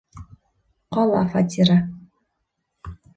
Ҡала 0.95 1.19
фатиры. 1.33 1.75